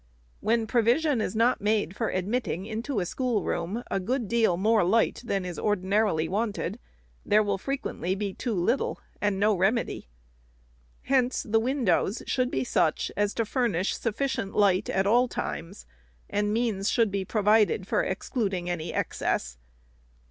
When 0.39 0.65
provision 0.65 1.21
is 1.21 1.35
not 1.35 1.61
made 1.61 1.95
for 1.95 2.09
admitting 2.09 2.65
into 2.65 2.99
a 2.99 3.05
schoolroom 3.05 3.83
a 3.91 3.99
good 3.99 4.27
deal 4.27 4.57
more 4.57 4.83
light 4.83 5.21
than 5.23 5.45
is 5.45 5.59
ordinarily 5.59 6.27
wanted, 6.27 6.79
there 7.23 7.43
will 7.43 7.59
frequently 7.59 8.15
be 8.15 8.33
too 8.33 8.55
little, 8.55 8.99
and 9.21 9.39
no 9.39 9.55
remedy. 9.55 10.07
Hence 11.03 11.43
the 11.43 11.59
windows 11.59 12.23
should 12.25 12.49
be 12.49 12.63
such, 12.63 13.11
as 13.15 13.31
to 13.35 13.45
furnish 13.45 13.93
sufficient 13.95 14.55
light 14.55 14.89
at 14.89 15.05
all 15.05 15.27
times, 15.27 15.85
and 16.31 16.51
means 16.51 16.89
should 16.89 17.11
be 17.11 17.23
provided 17.23 17.85
for 17.85 18.01
excluding 18.03 18.71
any 18.71 18.91
excess. 18.91 19.59